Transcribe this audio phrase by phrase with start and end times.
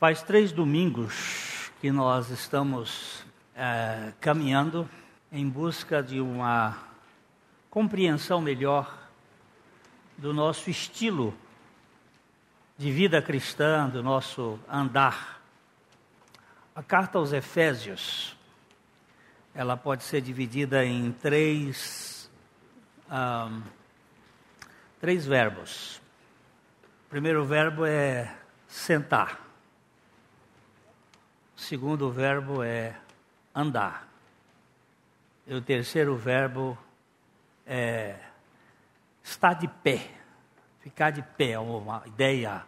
[0.00, 4.88] Faz três domingos que nós estamos é, caminhando
[5.32, 6.78] em busca de uma
[7.68, 8.96] compreensão melhor
[10.16, 11.34] do nosso estilo
[12.76, 15.42] de vida cristã, do nosso andar.
[16.76, 18.36] A carta aos Efésios,
[19.52, 22.30] ela pode ser dividida em três,
[23.10, 23.62] um,
[25.00, 26.00] três verbos.
[27.08, 28.32] O primeiro verbo é
[28.68, 29.47] sentar.
[31.58, 32.96] O segundo verbo é
[33.52, 34.08] andar.
[35.44, 36.78] E o terceiro verbo
[37.66, 38.16] é
[39.24, 40.08] estar de pé.
[40.78, 42.64] Ficar de pé é uma ideia.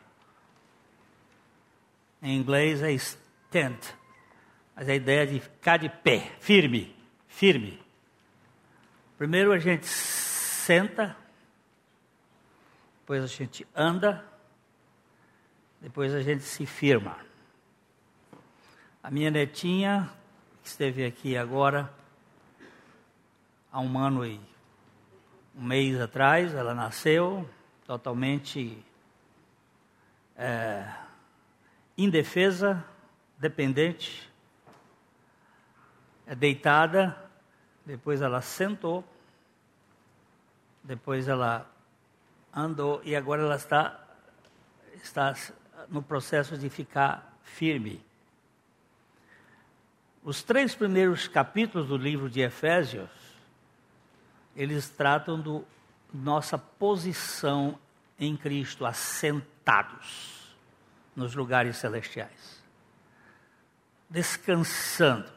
[2.21, 3.79] Em inglês é stand.
[4.75, 6.95] Mas a ideia de ficar de pé, firme,
[7.29, 7.81] firme.
[9.17, 11.17] Primeiro a gente senta,
[12.99, 14.27] depois a gente anda,
[15.81, 17.30] depois a gente se firma.
[19.03, 20.13] A minha netinha,
[20.63, 21.91] que esteve aqui agora,
[23.73, 24.39] há um ano e
[25.57, 27.49] um mês atrás, ela nasceu
[27.87, 28.85] totalmente
[30.37, 30.87] é,
[31.97, 32.85] indefesa,
[33.39, 34.31] dependente,
[36.27, 37.17] é deitada,
[37.87, 39.03] depois ela sentou,
[40.85, 41.67] depois ela
[42.55, 43.01] andou.
[43.03, 43.99] E agora ela está,
[45.03, 45.35] está
[45.89, 48.10] no processo de ficar firme.
[50.23, 53.09] Os três primeiros capítulos do livro de Efésios,
[54.55, 55.65] eles tratam do
[56.13, 57.79] nossa posição
[58.19, 60.55] em Cristo, assentados
[61.17, 62.63] nos lugares celestiais,
[64.11, 65.31] descansando,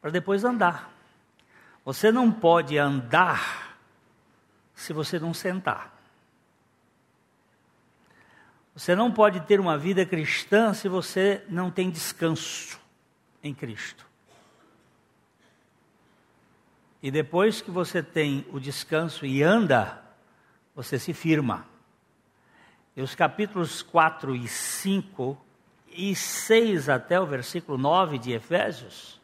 [0.00, 0.92] para depois andar.
[1.84, 3.78] Você não pode andar
[4.74, 5.96] se você não sentar.
[8.74, 12.87] Você não pode ter uma vida cristã se você não tem descanso
[13.42, 14.06] em Cristo.
[17.02, 20.02] E depois que você tem o descanso e anda,
[20.74, 21.66] você se firma.
[22.96, 25.38] E os capítulos 4 e 5
[25.92, 29.20] e 6 até o versículo 9 de Efésios,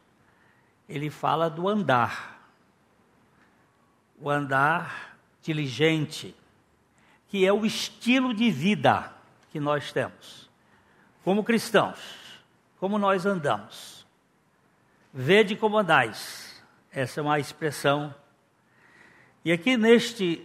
[0.89, 2.49] ele fala do andar.
[4.21, 6.35] O andar diligente,
[7.29, 9.13] que é o estilo de vida
[9.51, 10.49] que nós temos.
[11.25, 11.99] Como cristãos,
[12.79, 13.94] como nós andamos.
[15.17, 16.61] Vede como andais.
[16.91, 18.13] Essa é uma expressão.
[19.45, 20.45] E aqui neste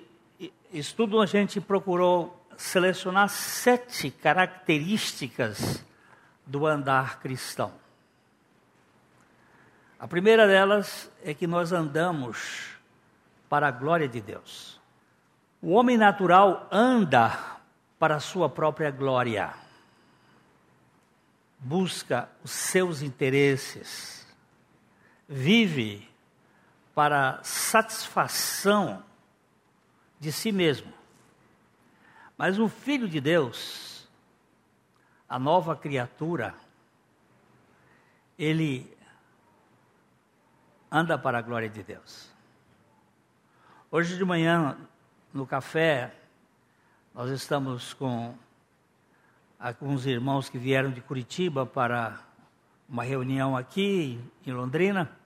[0.71, 5.83] estudo a gente procurou selecionar sete características
[6.45, 7.73] do andar cristão.
[9.99, 12.69] A primeira delas é que nós andamos
[13.49, 14.79] para a glória de Deus.
[15.63, 17.39] O homem natural anda
[17.97, 19.51] para a sua própria glória,
[21.59, 24.19] busca os seus interesses
[25.29, 26.09] vive
[26.95, 29.03] para satisfação
[30.19, 30.91] de si mesmo.
[32.35, 34.09] Mas o Filho de Deus,
[35.29, 36.55] a nova criatura,
[38.39, 38.91] ele
[40.91, 42.27] anda para a glória de Deus.
[43.91, 44.77] Hoje de manhã,
[45.31, 46.15] no café,
[47.13, 48.35] nós estamos com
[49.59, 52.19] alguns irmãos que vieram de Curitiba para
[52.87, 55.18] uma reunião aqui em Londrina.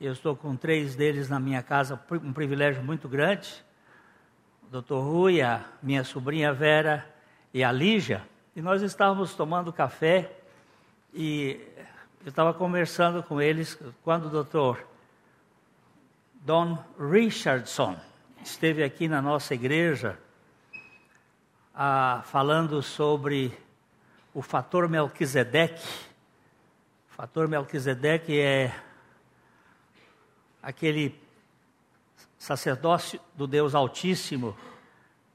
[0.00, 3.62] Eu estou com três deles na minha casa, um privilégio muito grande.
[4.62, 7.06] O doutor Rui, a minha sobrinha Vera
[7.52, 8.26] e a Lígia.
[8.56, 10.32] E nós estávamos tomando café
[11.12, 11.60] e
[12.24, 14.82] eu estava conversando com eles quando o doutor
[16.46, 17.94] Don Richardson
[18.42, 20.18] esteve aqui na nossa igreja
[22.24, 23.52] falando sobre
[24.32, 25.86] o fator Melquisedeque.
[27.10, 28.74] O fator Melquisedeque é
[30.62, 31.18] aquele
[32.38, 34.56] sacerdócio do Deus Altíssimo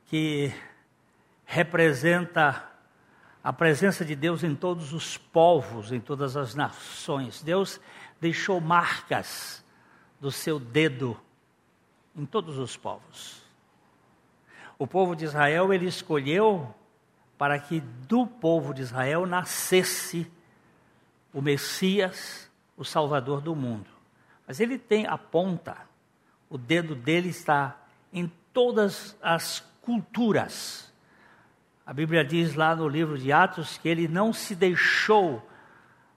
[0.07, 0.53] que
[1.45, 2.67] representa
[3.43, 7.43] a presença de Deus em todos os povos, em todas as nações.
[7.43, 7.79] Deus
[8.19, 9.63] deixou marcas
[10.19, 11.19] do seu dedo
[12.15, 13.43] em todos os povos.
[14.79, 16.73] O povo de Israel ele escolheu
[17.37, 20.29] para que do povo de Israel nascesse
[21.33, 23.94] o Messias, o Salvador do mundo.
[24.47, 25.77] Mas ele tem a ponta,
[26.49, 27.75] o dedo dele está
[28.13, 30.91] em todas as culturas.
[31.85, 35.47] A Bíblia diz lá no livro de Atos que ele não se deixou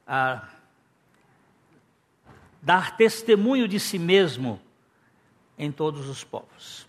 [0.06, 0.48] ah,
[2.62, 4.60] dar testemunho de si mesmo
[5.58, 6.86] em todos os povos.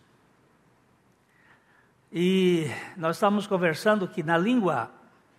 [2.12, 4.92] E nós estamos conversando que na língua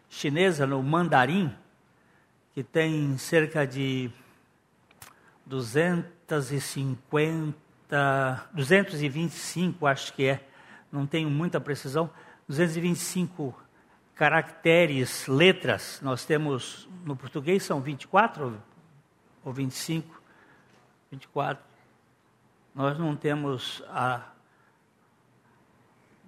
[0.08, 1.52] chinesa, no mandarim,
[2.52, 4.10] que tem cerca de
[5.50, 10.46] 250, 225, acho que é,
[10.92, 12.08] não tenho muita precisão,
[12.46, 13.60] 225
[14.14, 16.00] caracteres, letras.
[16.02, 18.62] Nós temos, no português são 24
[19.44, 20.22] ou 25?
[21.10, 21.64] 24.
[22.72, 24.30] Nós não temos a.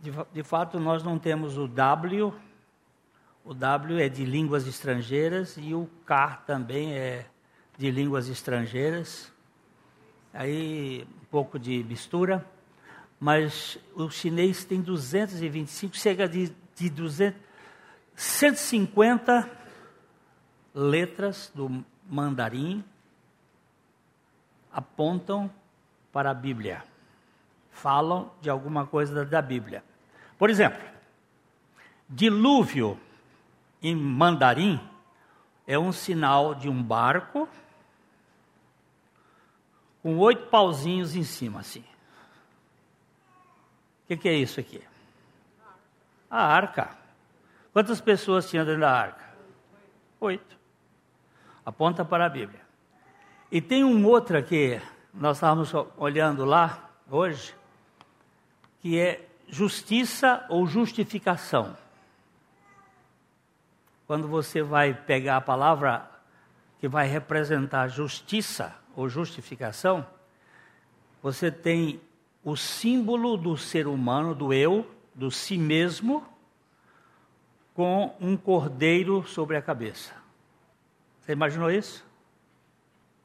[0.00, 2.34] De, de fato, nós não temos o W.
[3.44, 7.28] O W é de línguas estrangeiras e o K também é
[7.76, 9.32] de línguas estrangeiras.
[10.32, 12.46] Aí um pouco de mistura.
[13.18, 17.40] Mas o chinês tem 225, chega de, de 200,
[18.16, 19.48] 150
[20.74, 22.84] letras do mandarim
[24.72, 25.50] apontam
[26.10, 26.82] para a Bíblia,
[27.70, 29.84] falam de alguma coisa da Bíblia.
[30.38, 30.82] Por exemplo,
[32.08, 32.98] dilúvio
[33.82, 34.80] em mandarim
[35.66, 37.48] é um sinal de um barco
[40.02, 41.84] com oito pauzinhos em cima, assim.
[44.04, 44.82] O que, que, é isso aqui?
[46.28, 46.96] A arca.
[47.72, 49.24] Quantas pessoas tinham dentro da arca?
[50.20, 50.58] Oito.
[51.64, 52.60] Aponta para a Bíblia.
[53.50, 54.80] E tem um outro aqui,
[55.14, 57.54] nós estávamos olhando lá hoje,
[58.80, 61.76] que é justiça ou justificação.
[64.12, 66.06] Quando você vai pegar a palavra
[66.78, 70.06] que vai representar justiça ou justificação,
[71.22, 71.98] você tem
[72.44, 76.22] o símbolo do ser humano, do eu, do si mesmo,
[77.72, 80.12] com um cordeiro sobre a cabeça.
[81.22, 82.04] Você imaginou isso?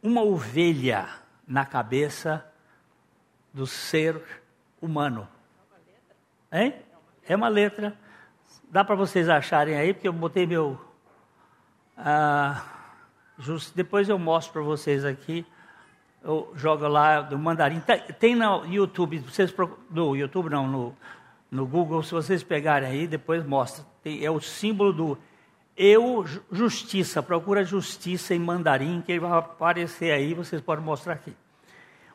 [0.01, 1.09] uma ovelha
[1.45, 2.49] na cabeça
[3.53, 4.23] do ser
[4.81, 5.27] humano.
[6.49, 6.75] Hein?
[7.27, 8.06] É uma letra.
[8.69, 10.79] Dá para vocês acharem aí, porque eu botei meu.
[11.97, 12.63] Ah,
[13.39, 15.45] just, depois eu mostro para vocês aqui.
[16.21, 17.79] Eu jogo lá do mandarim.
[17.79, 19.53] Tem, tem no YouTube, vocês
[19.89, 20.97] no YouTube não, no,
[21.49, 23.85] no Google, se vocês pegarem aí, depois mostra.
[24.03, 25.17] Tem, é o símbolo do
[25.77, 31.33] eu, justiça, procura justiça em mandarim, que ele vai aparecer aí, vocês podem mostrar aqui.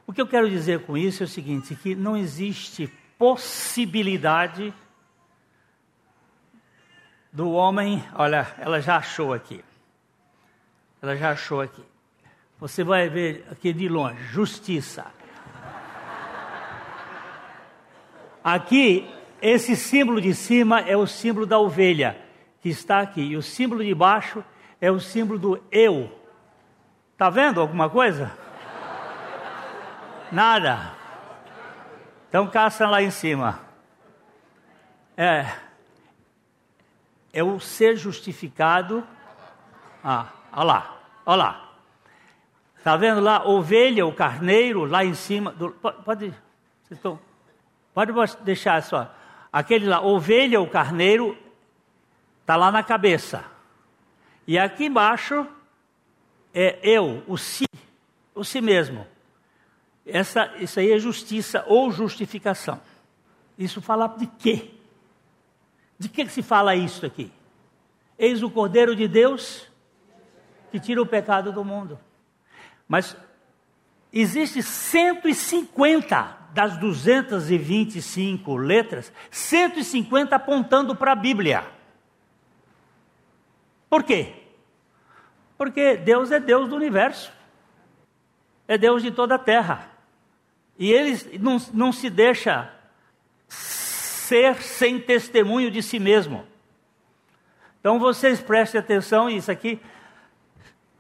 [0.07, 4.75] O que eu quero dizer com isso é o seguinte: que não existe possibilidade
[7.33, 8.05] do homem.
[8.15, 9.65] Olha, ela já achou aqui.
[11.01, 11.83] Ela já achou aqui.
[12.61, 15.07] Você vai ver aqui de longe: justiça.
[18.45, 19.09] Aqui,
[19.41, 22.17] esse símbolo de cima é o símbolo da ovelha
[22.61, 23.23] que está aqui.
[23.23, 24.45] E o símbolo de baixo
[24.81, 26.11] é o símbolo do eu.
[27.13, 28.37] Está vendo alguma coisa?
[30.31, 30.93] Nada.
[32.29, 33.61] Então caça lá em cima.
[35.17, 35.47] É.
[37.33, 39.07] É o ser justificado.
[40.05, 41.69] Ah, olha lá, olha lá.
[42.77, 43.47] Está vendo lá?
[43.47, 45.53] Ovelha, o carneiro, lá em cima.
[45.53, 46.35] Do, pode,
[46.91, 47.19] estão,
[47.95, 48.13] pode
[48.43, 49.15] deixar só.
[49.53, 51.37] Aquele lá, ovelha, o carneiro,
[52.43, 53.45] Está lá na cabeça.
[54.47, 55.47] E aqui embaixo
[56.53, 57.65] é eu, o si,
[58.35, 59.07] o si mesmo.
[60.05, 62.81] Essa, isso aí é justiça ou justificação.
[63.57, 64.72] Isso fala de quê?
[66.03, 67.31] De que, que se fala isso aqui?
[68.19, 69.71] Eis o Cordeiro de Deus
[70.73, 71.97] que tira o pecado do mundo.
[72.89, 73.17] Mas
[74.13, 81.65] existe 150 das 225 letras, 150 apontando para a Bíblia.
[83.89, 84.35] Por quê?
[85.57, 87.33] Porque Deus é Deus do universo,
[88.67, 89.89] é Deus de toda a terra.
[90.77, 92.82] E ele não, não se deixa
[94.33, 96.47] ser sem testemunho de si mesmo.
[97.79, 99.79] Então vocês prestem atenção, isso aqui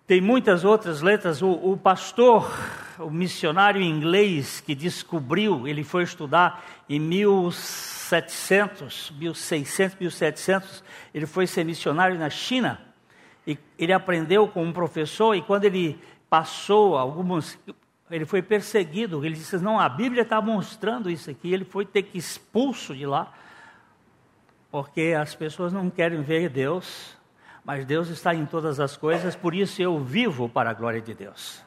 [0.06, 1.40] tem muitas outras letras.
[1.40, 2.52] O, o, pastor,
[2.98, 10.84] o missionário inglês que descobriu, ele foi estudar em 1700, 1600, 1700,
[11.14, 12.82] ele foi ser missionário na China.
[13.46, 15.98] E ele aprendeu com um professor e quando ele
[16.28, 17.58] passou alguns
[18.12, 19.24] ele foi perseguido.
[19.24, 21.52] Ele disse: Não, a Bíblia está mostrando isso aqui.
[21.52, 23.32] Ele foi ter que expulso de lá,
[24.70, 27.16] porque as pessoas não querem ver Deus,
[27.64, 31.14] mas Deus está em todas as coisas, por isso eu vivo para a glória de
[31.14, 31.62] Deus.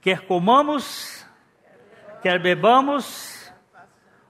[0.00, 1.26] Quer comamos,
[2.22, 3.52] quer bebamos,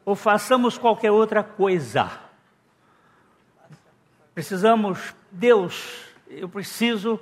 [0.04, 2.10] ou façamos qualquer outra coisa.
[4.34, 7.20] Precisamos, Deus, eu preciso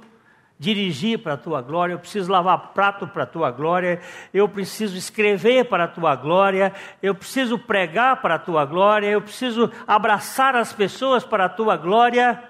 [0.59, 4.01] dirigir para a tua glória, eu preciso lavar prato para a tua glória,
[4.35, 9.23] eu preciso escrever para a tua glória, eu preciso pregar para a tua glória, eu
[9.23, 12.43] preciso abraçar as pessoas para a tua glória.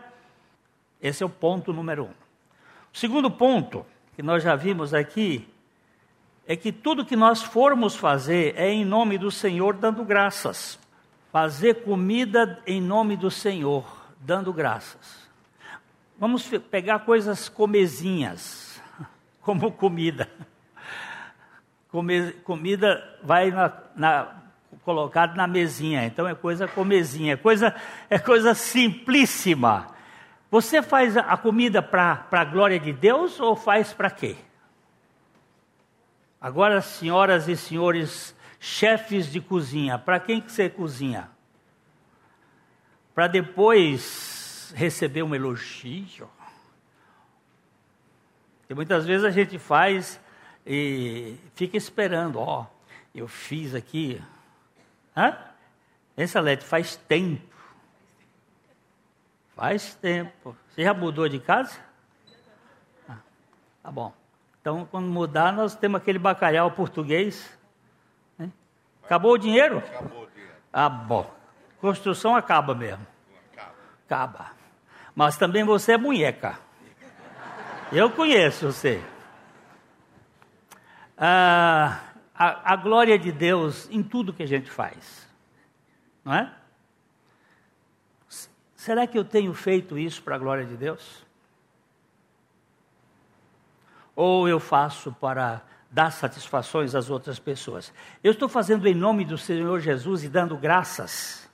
[1.02, 2.10] Esse é o ponto número um.
[2.92, 3.84] O segundo ponto,
[4.16, 5.46] que nós já vimos aqui,
[6.46, 10.78] é que tudo que nós formos fazer é em nome do Senhor, dando graças.
[11.30, 13.84] Fazer comida em nome do Senhor,
[14.18, 15.27] dando graças.
[16.18, 18.82] Vamos pegar coisas comezinhas,
[19.40, 20.28] como comida.
[21.90, 24.34] Come, comida vai na, na,
[24.82, 27.72] colocado na mesinha, então é coisa comezinha, é coisa,
[28.10, 29.86] é coisa simplíssima.
[30.50, 34.34] Você faz a comida para a glória de Deus ou faz para quê?
[36.40, 41.30] Agora, senhoras e senhores chefes de cozinha, para quem que você cozinha?
[43.14, 44.37] Para depois
[44.72, 46.28] receber um elogio.
[48.68, 50.20] E muitas vezes a gente faz
[50.66, 52.66] e fica esperando, ó,
[53.14, 54.22] eu fiz aqui.
[55.16, 55.36] Hã?
[56.16, 57.56] Essa Lete faz tempo.
[59.54, 60.54] Faz tempo.
[60.68, 61.78] Você já mudou de casa?
[63.08, 63.16] Ah,
[63.82, 64.12] tá bom.
[64.60, 67.58] Então, quando mudar, nós temos aquele bacalhau português.
[68.36, 68.50] Né?
[69.02, 69.78] Acabou o dinheiro?
[69.78, 70.54] Acabou o dinheiro.
[70.72, 71.34] Ah, bom.
[71.80, 73.06] Construção acaba mesmo.
[73.52, 73.74] Acaba.
[74.06, 74.57] Acaba
[75.18, 76.60] mas também você é munheca.
[77.90, 79.02] Eu conheço você.
[81.16, 85.28] Ah, a, a glória de Deus em tudo que a gente faz,
[86.24, 86.54] não é?
[88.76, 91.26] Será que eu tenho feito isso para a glória de Deus?
[94.14, 97.92] Ou eu faço para dar satisfações às outras pessoas?
[98.22, 101.47] Eu estou fazendo em nome do Senhor Jesus e dando graças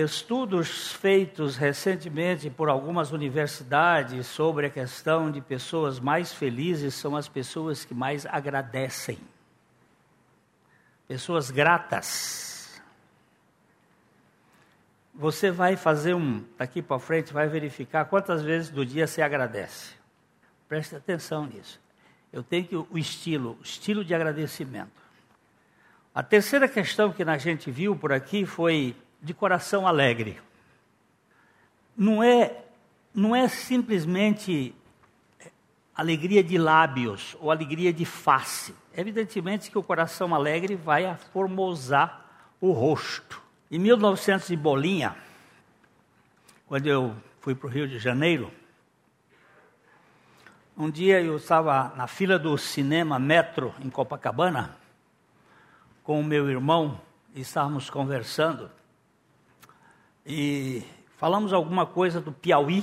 [0.00, 7.28] estudos feitos recentemente por algumas universidades sobre a questão de pessoas mais felizes são as
[7.28, 9.18] pessoas que mais agradecem.
[11.08, 12.78] Pessoas gratas.
[15.14, 19.94] Você vai fazer um, daqui para frente, vai verificar quantas vezes do dia você agradece.
[20.68, 21.80] Preste atenção nisso.
[22.30, 25.06] Eu tenho que, o estilo, o estilo de agradecimento.
[26.14, 28.94] A terceira questão que a gente viu por aqui foi
[29.26, 30.40] de coração alegre.
[31.96, 32.64] Não é,
[33.12, 34.72] não é simplesmente
[35.94, 38.72] alegria de lábios ou alegria de face.
[38.96, 42.24] Evidentemente que o coração alegre vai formosar
[42.60, 43.42] o rosto.
[43.68, 45.16] Em 1900 e bolinha,
[46.68, 48.52] quando eu fui para o Rio de Janeiro,
[50.76, 54.76] um dia eu estava na fila do cinema Metro em Copacabana
[56.04, 57.00] com o meu irmão
[57.34, 58.70] e estávamos conversando
[60.26, 60.82] e
[61.16, 62.82] falamos alguma coisa do Piauí.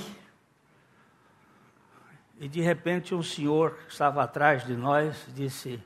[2.40, 5.80] E de repente um senhor que estava atrás de nós disse: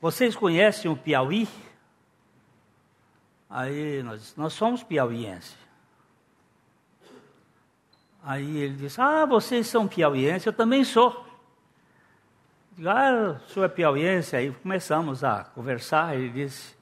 [0.00, 1.48] Vocês conhecem o Piauí?
[3.48, 5.56] Aí nós, nós somos piauienses.
[8.22, 11.24] Aí ele disse: Ah, vocês são piauienses, eu também sou.
[12.72, 14.36] Digo, ah, o senhor é piauiense?
[14.36, 16.16] Aí começamos a conversar.
[16.16, 16.75] Ele disse: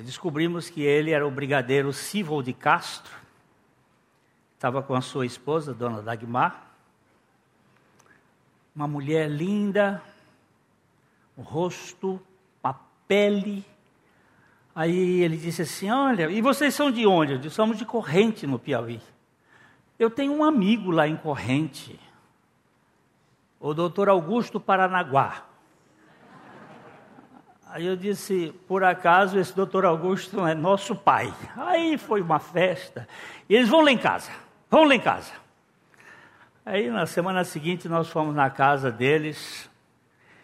[0.00, 3.12] descobrimos que ele era o brigadeiro Cível de Castro,
[4.54, 6.70] estava com a sua esposa, dona Dagmar,
[8.74, 10.02] uma mulher linda,
[11.36, 12.20] o rosto,
[12.64, 12.72] a
[13.06, 13.64] pele.
[14.74, 17.32] Aí ele disse assim: Olha, e vocês são de onde?
[17.32, 19.00] Eu disse: Somos de Corrente, no Piauí.
[19.98, 22.00] Eu tenho um amigo lá em Corrente,
[23.60, 25.51] o doutor Augusto Paranaguá.
[27.74, 31.32] Aí eu disse, por acaso esse doutor Augusto é nosso pai.
[31.56, 33.08] Aí foi uma festa.
[33.48, 34.30] E eles vão lá em casa,
[34.70, 35.32] vão lá em casa.
[36.66, 39.70] Aí na semana seguinte nós fomos na casa deles.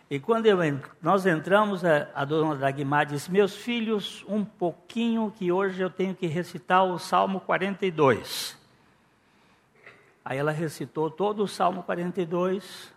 [0.09, 0.57] E quando eu,
[1.03, 6.15] nós entramos, a, a dona Dagmar disse: Meus filhos, um pouquinho que hoje eu tenho
[6.15, 8.57] que recitar o Salmo 42.
[10.25, 12.91] Aí ela recitou todo o Salmo 42.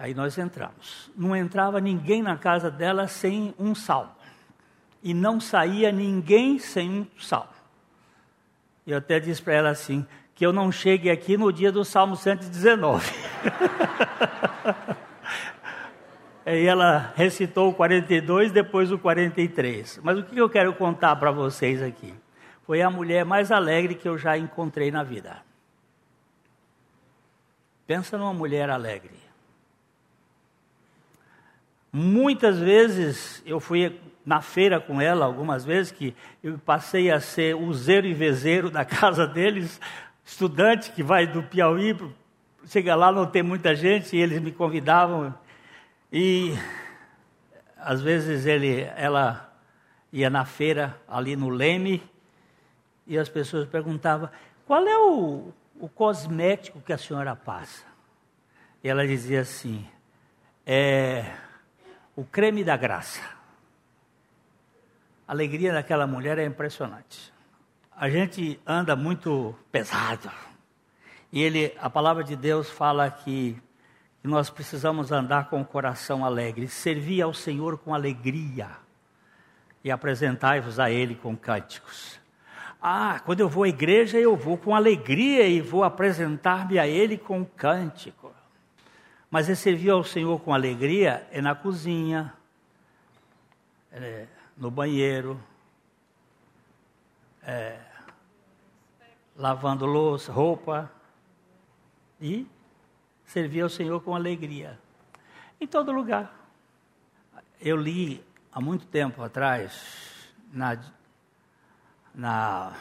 [0.00, 1.10] Aí nós entramos.
[1.14, 4.12] Não entrava ninguém na casa dela sem um salmo.
[5.02, 7.50] E não saía ninguém sem um salmo.
[8.86, 12.16] Eu até disse para ela assim: que eu não chegue aqui no dia do Salmo
[12.16, 13.12] 119.
[16.46, 20.00] Aí ela recitou o 42, depois o 43.
[20.02, 22.14] Mas o que eu quero contar para vocês aqui?
[22.62, 25.42] Foi a mulher mais alegre que eu já encontrei na vida.
[27.86, 29.19] Pensa numa mulher alegre.
[31.92, 37.56] Muitas vezes eu fui na feira com ela, algumas vezes, que eu passei a ser
[37.56, 39.80] useiro e vezeiro da casa deles,
[40.24, 41.96] estudante que vai do Piauí,
[42.66, 45.34] chega lá, não tem muita gente, e eles me convidavam.
[46.12, 46.54] E
[47.76, 49.52] às vezes ele, ela
[50.12, 52.02] ia na feira ali no Leme,
[53.04, 54.30] e as pessoas perguntavam:
[54.64, 57.84] qual é o, o cosmético que a senhora passa?
[58.84, 59.84] E ela dizia assim:
[60.64, 61.24] é
[62.16, 63.20] o creme da graça.
[65.26, 67.32] A alegria daquela mulher é impressionante.
[67.96, 70.30] A gente anda muito pesado.
[71.32, 73.56] E ele, a palavra de Deus fala que,
[74.22, 78.68] nós precisamos andar com o coração alegre, servir ao Senhor com alegria
[79.82, 82.20] e apresentai-vos a Ele com cânticos.
[82.82, 87.16] Ah, quando eu vou à igreja, eu vou com alegria e vou apresentar-me a Ele
[87.16, 88.32] com cântico.
[89.30, 92.34] Mas é servir ao Senhor com alegria é na cozinha,
[93.92, 95.40] é no banheiro,
[97.42, 97.78] é
[99.36, 100.90] lavando louça, roupa
[102.20, 102.46] e
[103.24, 104.78] servir ao Senhor com alegria.
[105.60, 106.36] Em todo lugar.
[107.60, 110.78] Eu li há muito tempo atrás na
[112.12, 112.76] na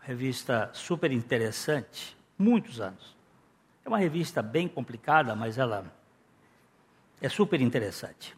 [0.00, 3.19] revista super interessante, muitos anos.
[3.84, 5.92] É uma revista bem complicada, mas ela
[7.20, 8.36] é super interessante.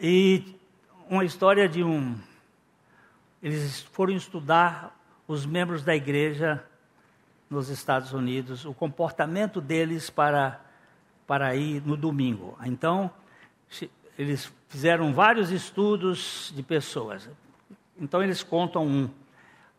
[0.00, 0.56] E
[1.08, 2.18] uma história de um.
[3.42, 6.64] Eles foram estudar os membros da igreja
[7.50, 10.60] nos Estados Unidos, o comportamento deles para,
[11.26, 12.56] para ir no domingo.
[12.64, 13.10] Então,
[14.18, 17.28] eles fizeram vários estudos de pessoas.
[18.00, 19.10] Então eles contam um.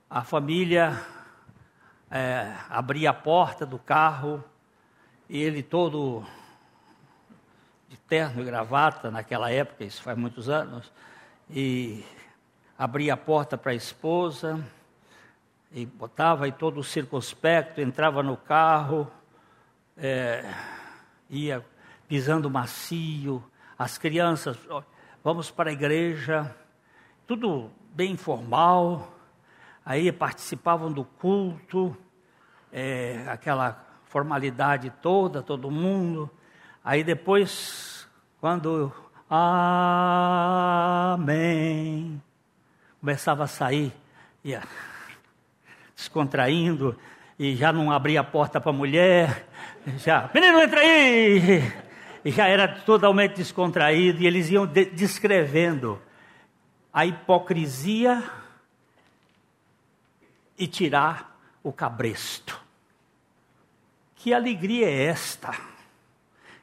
[0.10, 1.02] A família
[2.14, 4.44] é, abria a porta do carro
[5.28, 6.24] e ele todo
[7.90, 10.92] de terno e gravata naquela época, isso faz muitos anos,
[11.50, 12.06] e
[12.78, 14.64] abria a porta para a esposa
[15.72, 19.12] e botava aí todo o circunspecto, entrava no carro,
[19.98, 20.54] é,
[21.32, 21.66] ia
[22.08, 23.44] pisando macio,
[23.78, 24.56] as crianças,
[25.24, 26.56] vamos para a igreja,
[27.26, 29.13] tudo bem informal,
[29.86, 31.96] aí participavam do culto,
[32.72, 36.30] é, aquela formalidade toda, todo mundo.
[36.84, 38.08] Aí depois,
[38.40, 38.92] quando
[40.96, 42.22] Amém,
[43.00, 43.92] começava a sair,
[44.44, 44.62] ia
[45.96, 46.96] descontraindo,
[47.40, 49.48] e já não abria a porta para a mulher,
[49.98, 51.64] já, menino, entra aí!
[52.24, 56.00] e já era totalmente descontraído, e eles iam de descrevendo
[56.94, 58.24] a hipocrisia
[60.58, 62.60] e tirar o cabresto.
[64.16, 65.54] Que alegria é esta?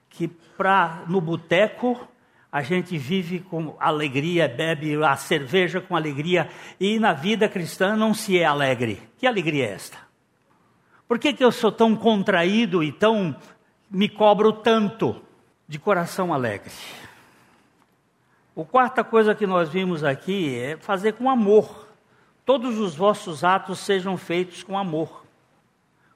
[0.08, 2.08] Que pra, no boteco
[2.52, 6.50] a gente vive com alegria, bebe a cerveja com alegria,
[6.80, 9.00] e na vida cristã não se é alegre.
[9.18, 9.98] Que alegria é esta?
[11.06, 13.36] Por que, que eu sou tão contraído e tão
[13.90, 15.22] me cobro tanto?
[15.70, 16.72] de coração alegre.
[18.56, 21.86] A quarta coisa que nós vimos aqui é fazer com amor.
[22.50, 25.24] Todos os vossos atos sejam feitos com amor.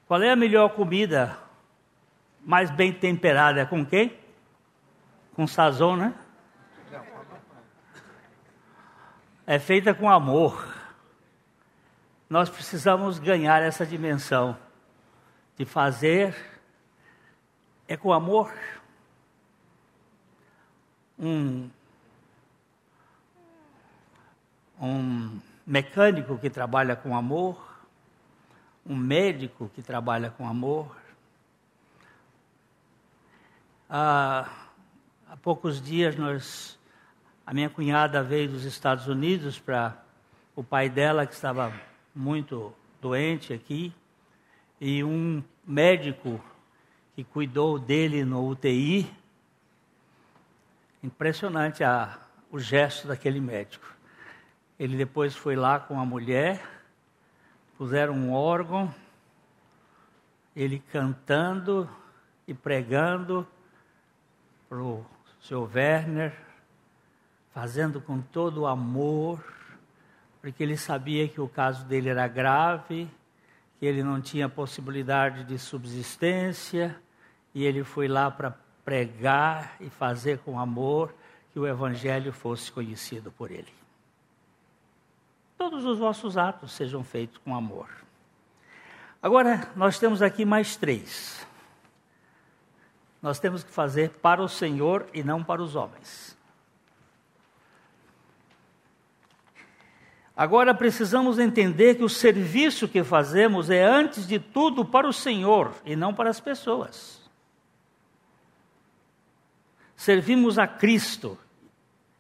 [0.05, 1.39] Qual é a melhor comida
[2.45, 3.65] mais bem temperada?
[3.65, 4.19] Com quem?
[5.33, 6.13] Com sazon, né?
[9.47, 10.75] É feita com amor.
[12.29, 14.59] Nós precisamos ganhar essa dimensão
[15.57, 16.35] de fazer
[17.87, 18.53] é com amor
[21.17, 21.71] um,
[24.81, 27.59] um mecânico que trabalha com amor,
[28.87, 30.97] um médico que trabalha com amor.
[33.89, 34.49] Há,
[35.29, 36.79] há poucos dias nós,
[37.47, 39.97] a minha cunhada veio dos Estados Unidos para
[40.55, 41.73] o pai dela que estava
[42.15, 43.93] muito doente aqui
[44.81, 46.43] e um médico
[47.15, 49.09] que cuidou dele no UTI
[51.05, 52.19] Impressionante a,
[52.51, 53.94] o gesto daquele médico.
[54.85, 56.63] Ele depois foi lá com a mulher,
[57.79, 58.95] puseram um órgão,
[60.55, 61.89] ele cantando
[62.47, 63.49] e pregando
[64.69, 65.03] para o
[65.41, 66.35] seu Werner,
[67.55, 69.43] fazendo com todo o amor,
[70.43, 73.09] porque ele sabia que o caso dele era grave,
[73.79, 76.95] que ele não tinha possibilidade de subsistência,
[77.55, 78.51] e ele foi lá para
[78.85, 81.15] pregar e fazer com amor
[81.55, 83.84] que o Evangelho fosse conhecido por ele.
[85.57, 87.89] Todos os vossos atos sejam feitos com amor.
[89.23, 91.47] Agora, nós temos aqui mais três.
[93.23, 96.37] nós temos que fazer para o Senhor e não para os homens.
[100.37, 105.73] Agora precisamos entender que o serviço que fazemos é, antes de tudo, para o Senhor
[105.87, 107.23] e não para as pessoas.
[109.97, 111.39] Servimos a Cristo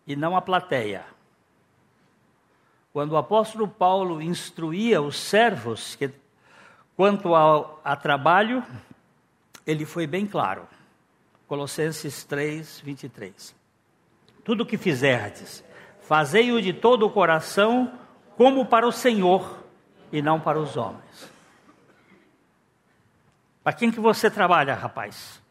[0.07, 1.05] e não a plateia.
[2.95, 6.13] Quando o apóstolo Paulo instruía os servos que,
[6.97, 8.63] quanto ao a trabalho,
[9.67, 10.69] ele foi bem claro.
[11.49, 13.53] Colossenses 3, 23.
[14.45, 15.65] Tudo o que fizerdes,
[16.03, 17.99] fazei-o de todo o coração,
[18.37, 19.65] como para o Senhor
[20.13, 21.29] e não para os homens.
[23.65, 25.43] Para quem que você trabalha, rapaz?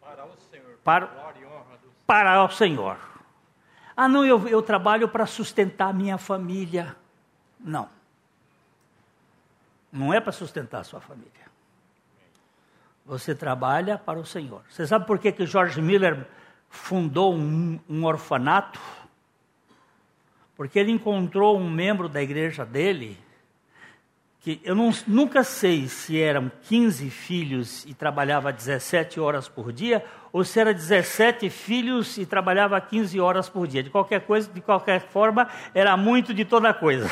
[0.00, 0.78] Para o Senhor.
[0.82, 1.06] Para,
[2.06, 3.15] para o Senhor.
[3.96, 6.94] Ah, não, eu, eu trabalho para sustentar minha família.
[7.58, 7.88] Não.
[9.90, 11.32] Não é para sustentar a sua família.
[13.06, 14.62] Você trabalha para o Senhor.
[14.68, 16.26] Você sabe por que, que George Miller
[16.68, 18.80] fundou um, um orfanato?
[20.56, 23.18] Porque ele encontrou um membro da igreja dele
[24.46, 30.04] que eu não, nunca sei se eram 15 filhos e trabalhava 17 horas por dia,
[30.32, 33.82] ou se era 17 filhos e trabalhava 15 horas por dia.
[33.82, 37.10] De qualquer coisa, de qualquer forma, era muito de toda coisa.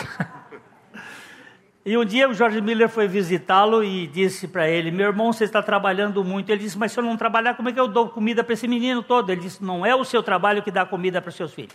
[1.84, 5.42] e um dia o Jorge Miller foi visitá-lo e disse para ele: Meu irmão, você
[5.42, 6.50] está trabalhando muito.
[6.50, 8.68] Ele disse: Mas se eu não trabalhar, como é que eu dou comida para esse
[8.68, 9.32] menino todo?
[9.32, 11.74] Ele disse: Não é o seu trabalho que dá comida para seus filhos.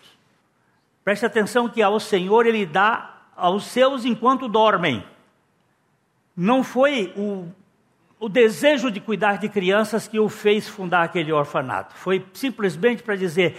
[1.04, 5.04] Preste atenção que ao Senhor ele dá aos seus enquanto dormem
[6.40, 7.50] não foi o,
[8.18, 11.94] o desejo de cuidar de crianças que o fez fundar aquele orfanato.
[11.96, 13.58] Foi simplesmente para dizer: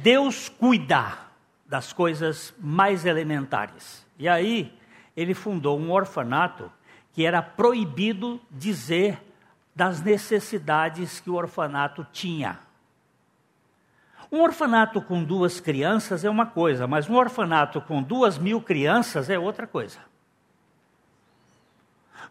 [0.00, 1.18] Deus cuida
[1.66, 4.06] das coisas mais elementares.
[4.16, 4.72] E aí
[5.16, 6.70] ele fundou um orfanato
[7.12, 9.20] que era proibido dizer
[9.74, 12.60] das necessidades que o orfanato tinha.
[14.30, 19.28] Um orfanato com duas crianças é uma coisa, mas um orfanato com duas mil crianças
[19.28, 19.98] é outra coisa.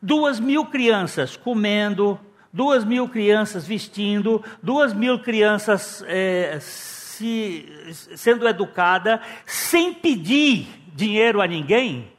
[0.01, 2.19] Duas mil crianças comendo,
[2.51, 7.67] duas mil crianças vestindo, duas mil crianças é, se,
[8.15, 12.12] sendo educada, sem pedir dinheiro a ninguém,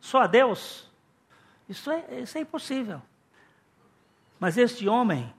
[0.00, 0.90] só a Deus.
[1.68, 3.00] Isso é, isso é impossível.
[4.38, 5.32] Mas este homem,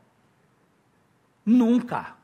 [1.46, 2.16] nunca.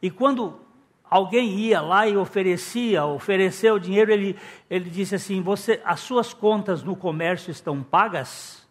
[0.00, 0.67] E quando
[1.10, 4.36] alguém ia lá e oferecia, ofereceu o dinheiro, ele,
[4.68, 8.66] ele disse assim: você, as suas contas no comércio estão pagas?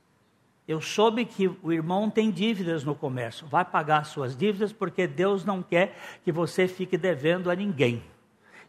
[0.68, 3.48] Eu soube que o irmão tem dívidas no comércio.
[3.48, 8.04] Vai pagar suas dívidas porque Deus não quer que você fique devendo a ninguém.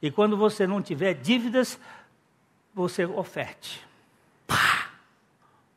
[0.01, 1.79] E quando você não tiver dívidas,
[2.73, 3.85] você oferte.
[4.47, 4.91] Pá!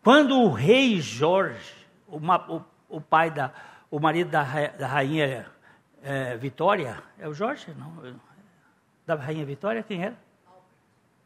[0.03, 1.73] Quando o rei Jorge,
[2.07, 3.51] o, o, o pai da,
[3.89, 4.43] o marido da,
[4.77, 5.47] da rainha
[6.03, 7.73] é, Vitória, é o Jorge?
[7.77, 8.19] Não,
[9.05, 10.15] da rainha Vitória, quem era?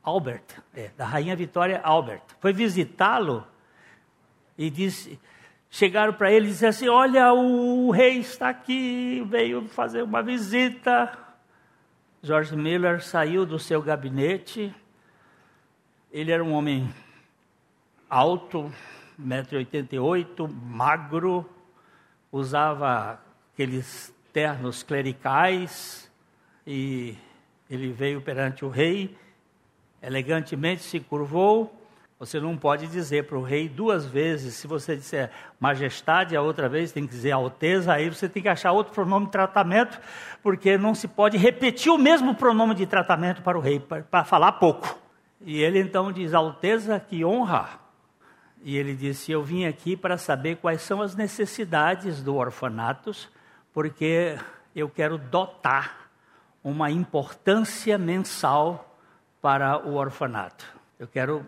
[0.04, 2.22] Albert, é, da rainha Vitória Albert.
[2.40, 3.46] Foi visitá-lo
[4.58, 5.20] e disse,
[5.70, 11.18] chegaram para ele e disseram assim: Olha, o rei está aqui, veio fazer uma visita.
[12.22, 14.74] George Miller saiu do seu gabinete.
[16.12, 16.90] Ele era um homem
[18.10, 18.72] alto,
[19.20, 21.50] 1,88m, magro,
[22.32, 23.20] usava
[23.54, 26.12] aqueles ternos clericais
[26.68, 27.16] e
[27.70, 29.18] ele veio perante o rei,
[30.02, 31.74] elegantemente se curvou
[32.18, 34.56] você não pode dizer para o rei duas vezes.
[34.56, 38.48] Se você disser majestade, a outra vez tem que dizer alteza, aí você tem que
[38.48, 40.00] achar outro pronome de tratamento,
[40.42, 44.24] porque não se pode repetir o mesmo pronome de tratamento para o rei, para, para
[44.24, 44.98] falar pouco.
[45.42, 47.82] E ele então diz: Alteza, que honra.
[48.64, 53.30] E ele disse: Eu vim aqui para saber quais são as necessidades do orfanatos,
[53.76, 54.40] porque
[54.74, 56.10] eu quero dotar
[56.64, 58.98] uma importância mensal
[59.42, 60.66] para o orfanato.
[60.98, 61.46] Eu quero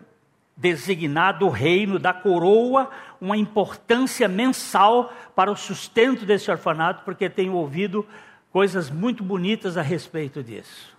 [0.54, 7.54] designado o reino da coroa uma importância mensal para o sustento desse orfanato, porque tenho
[7.54, 8.06] ouvido
[8.52, 10.94] coisas muito bonitas a respeito disso.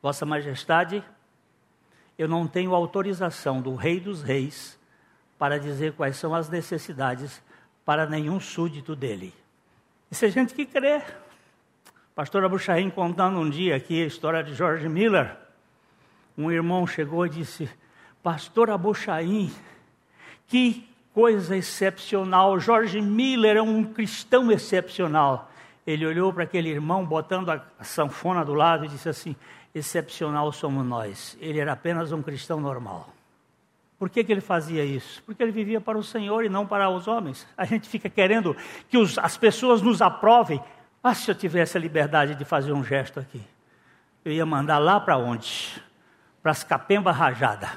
[0.00, 1.02] Vossa Majestade,
[2.16, 4.78] eu não tenho autorização do Rei dos Reis
[5.36, 7.42] para dizer quais são as necessidades
[7.84, 9.41] para nenhum súdito dele.
[10.12, 11.00] Isso é gente que crê.
[12.14, 15.34] Pastor Abuchaim contando um dia aqui a história de George Miller.
[16.36, 17.66] Um irmão chegou e disse:
[18.22, 19.50] Pastor Abochaim,
[20.46, 22.60] que coisa excepcional.
[22.60, 25.50] Jorge Miller é um cristão excepcional.
[25.86, 29.34] Ele olhou para aquele irmão, botando a sanfona do lado, e disse assim:
[29.74, 31.38] Excepcional somos nós.
[31.40, 33.11] Ele era apenas um cristão normal.
[34.02, 35.22] Por que, que ele fazia isso?
[35.22, 37.46] Porque ele vivia para o Senhor e não para os homens.
[37.56, 38.56] A gente fica querendo
[38.88, 40.60] que os, as pessoas nos aprovem.
[41.00, 43.40] Ah, se eu tivesse a liberdade de fazer um gesto aqui,
[44.24, 45.80] eu ia mandar lá para onde?
[46.42, 47.70] Para as capembas rajadas.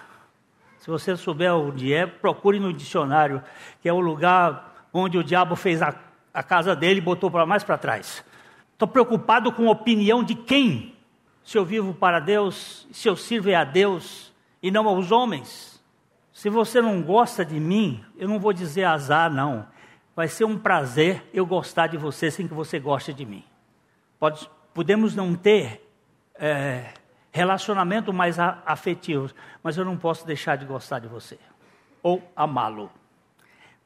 [0.80, 3.44] Se você souber onde é, procure no dicionário,
[3.80, 5.94] que é o lugar onde o diabo fez a,
[6.34, 8.26] a casa dele e botou para mais para trás.
[8.74, 10.96] Estou preocupado com a opinião de quem?
[11.44, 15.75] Se eu vivo para Deus, se eu sirvo é a Deus e não aos homens.
[16.36, 19.65] Se você não gosta de mim, eu não vou dizer azar, não.
[20.13, 23.41] Vai ser um prazer eu gostar de você sem que você goste de mim.
[24.19, 25.89] Pode, podemos não ter
[26.38, 26.88] é,
[27.32, 31.39] relacionamento mais afetivo, mas eu não posso deixar de gostar de você
[32.04, 32.91] ou amá-lo.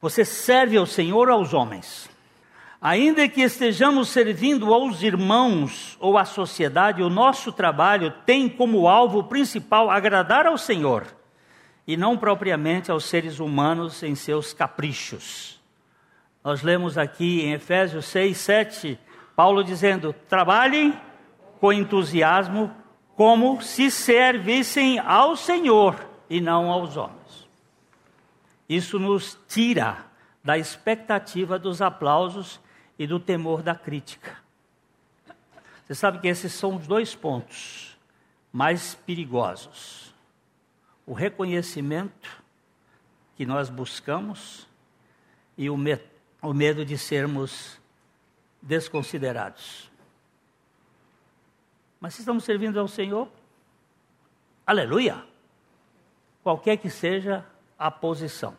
[0.00, 2.10] Você serve ao Senhor aos homens?
[2.82, 9.22] Ainda que estejamos servindo aos irmãos ou à sociedade, o nosso trabalho tem como alvo
[9.22, 11.19] principal agradar ao Senhor
[11.86, 15.60] e não propriamente aos seres humanos em seus caprichos.
[16.42, 18.98] Nós lemos aqui em Efésios 6, 7,
[19.36, 20.98] Paulo dizendo: trabalhem
[21.60, 22.74] com entusiasmo,
[23.14, 27.48] como se servissem ao Senhor e não aos homens.
[28.68, 30.06] Isso nos tira
[30.42, 32.60] da expectativa dos aplausos
[32.98, 34.38] e do temor da crítica.
[35.84, 37.98] Você sabe que esses são os dois pontos
[38.52, 40.09] mais perigosos:
[41.10, 42.40] o reconhecimento
[43.34, 44.68] que nós buscamos
[45.58, 45.98] e o, me
[46.40, 47.80] o medo de sermos
[48.62, 49.90] desconsiderados.
[51.98, 53.28] Mas se estamos servindo ao Senhor,
[54.64, 55.24] aleluia!
[56.44, 57.44] Qualquer que seja
[57.76, 58.56] a posição.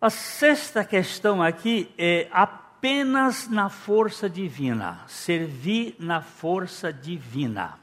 [0.00, 7.78] A sexta questão aqui é apenas na força divina, servir na força divina.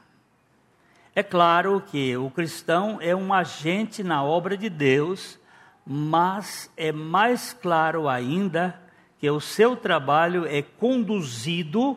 [1.18, 5.40] É claro que o cristão é um agente na obra de Deus,
[5.86, 8.78] mas é mais claro ainda
[9.18, 11.96] que o seu trabalho é conduzido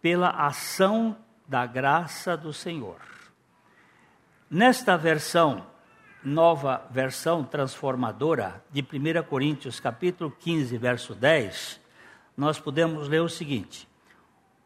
[0.00, 1.14] pela ação
[1.46, 3.02] da graça do Senhor.
[4.48, 5.66] Nesta versão,
[6.24, 11.78] nova versão transformadora de 1 Coríntios, capítulo 15, verso 10,
[12.34, 13.86] nós podemos ler o seguinte: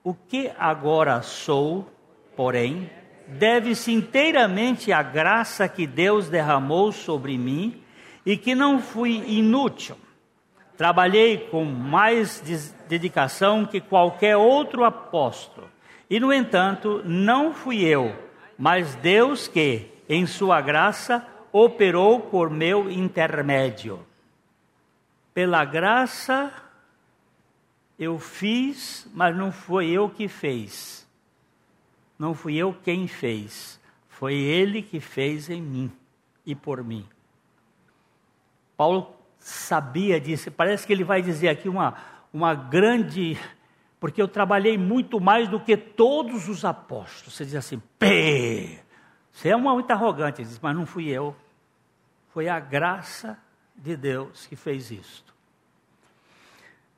[0.05, 1.93] O que agora sou,
[2.37, 2.89] porém,
[3.29, 7.83] deve-se inteiramente à graça que Deus derramou sobre mim
[8.25, 9.97] e que não fui inútil.
[10.77, 12.43] Trabalhei com mais
[12.89, 15.69] dedicação que qualquer outro apóstolo.
[16.09, 18.15] E, no entanto, não fui eu,
[18.57, 24.01] mas Deus que, em Sua graça, operou por meu intermédio.
[25.35, 26.53] Pela graça
[27.99, 30.98] eu fiz, mas não foi eu que fez.
[32.19, 33.79] Não fui eu quem fez.
[34.09, 35.93] Foi ele que fez em mim
[36.45, 37.07] e por mim.
[38.77, 40.51] Paulo sabia disso.
[40.51, 41.95] Parece que ele vai dizer aqui uma,
[42.33, 43.39] uma grande.
[44.01, 47.35] Porque eu trabalhei muito mais do que todos os apóstolos.
[47.35, 48.81] Você diz assim, pê!
[49.33, 50.41] Você é uma muito arrogante.
[50.41, 51.35] Ele diz, mas não fui eu.
[52.33, 53.39] Foi a graça
[53.77, 55.35] de Deus que fez isto.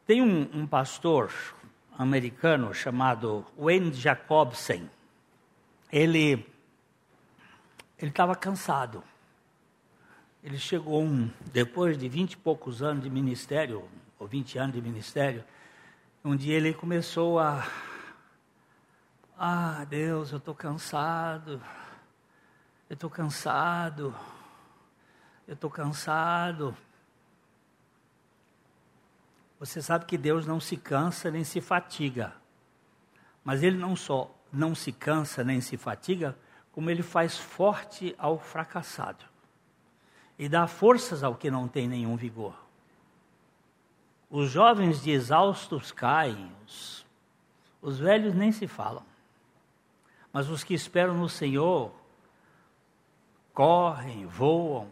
[0.07, 1.31] Tem um, um pastor
[1.99, 4.89] americano chamado Wayne Jacobsen.
[5.93, 6.47] Ele
[7.99, 9.05] ele estava cansado.
[10.43, 13.87] Ele chegou um, depois de vinte e poucos anos de ministério,
[14.19, 15.45] ou vinte anos de ministério,
[16.25, 17.67] um dia ele começou a
[19.43, 21.63] ah, Deus, eu estou cansado.
[22.91, 24.15] Eu estou cansado.
[25.49, 26.77] Eu estou cansado.
[29.59, 32.35] Você sabe que Deus não se cansa nem se fatiga.
[33.43, 36.37] Mas Ele não só não se cansa nem se fatiga,
[36.73, 39.25] como Ele faz forte ao fracassado
[40.39, 42.55] e dá forças ao que não tem nenhum vigor.
[44.31, 47.05] Os jovens de exaustos caem, os,
[47.83, 49.03] os velhos nem se falam.
[50.33, 51.93] Mas os que esperam no Senhor
[53.53, 54.89] correm, voam,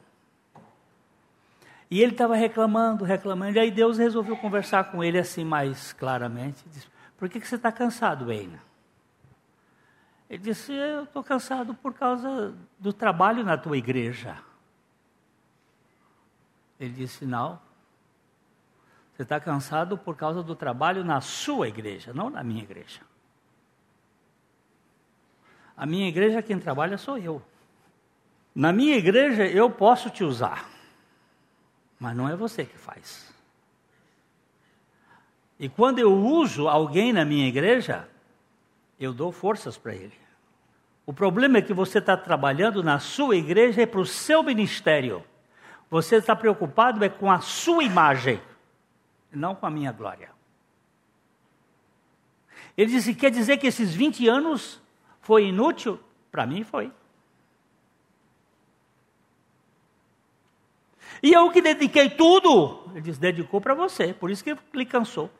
[1.90, 3.57] e ele estava reclamando, reclamando.
[3.57, 6.62] E aí Deus resolveu conversar com ele assim mais claramente.
[6.68, 8.61] Disse, por que, que você está cansado, Wayne?
[10.29, 14.38] Ele disse, eu estou cansado por causa do trabalho na tua igreja.
[16.79, 17.59] Ele disse, não.
[19.12, 23.01] Você está cansado por causa do trabalho na sua igreja, não na minha igreja.
[25.77, 27.43] A minha igreja, quem trabalha sou eu.
[28.55, 30.69] Na minha igreja, eu posso te usar.
[31.99, 33.33] Mas não é você que faz.
[35.59, 38.09] E quando eu uso alguém na minha igreja,
[38.98, 40.18] eu dou forças para ele.
[41.06, 45.24] O problema é que você está trabalhando na sua igreja e para o seu ministério.
[45.90, 48.40] Você está preocupado é com a sua imagem,
[49.32, 50.30] não com a minha glória.
[52.76, 54.80] Ele disse: quer dizer que esses 20 anos
[55.20, 55.98] foi inútil?
[56.30, 56.92] Para mim foi.
[61.22, 65.30] E eu que dediquei tudo, ele disse, dedicou para você, por isso que ele cansou.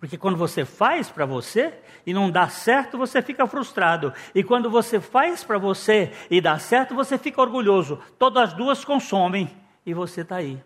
[0.00, 4.14] Porque quando você faz para você e não dá certo, você fica frustrado.
[4.34, 8.02] E quando você faz para você e dá certo, você fica orgulhoso.
[8.18, 10.62] Todas as duas consomem e você está aí.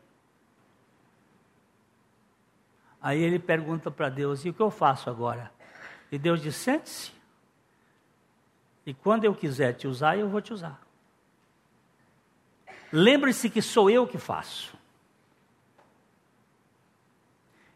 [3.03, 5.51] Aí ele pergunta para Deus: e o que eu faço agora?
[6.12, 7.12] E Deus diz: sente-se.
[8.87, 10.81] E quando eu quiser te usar, eu vou te usar.
[12.92, 14.77] Lembre-se que sou eu que faço.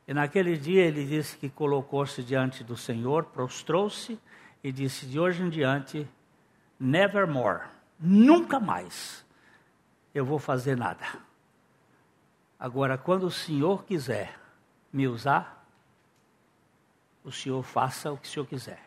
[0.09, 4.19] E naquele dia ele disse que colocou-se diante do Senhor, prostrou-se
[4.65, 6.09] e disse: De hoje em diante,
[6.81, 7.65] nevermore,
[8.01, 9.23] nunca mais
[10.15, 11.05] eu vou fazer nada.
[12.59, 14.41] Agora, quando o Senhor quiser
[14.91, 15.63] me usar,
[17.23, 18.83] o Senhor faça o que o Senhor quiser.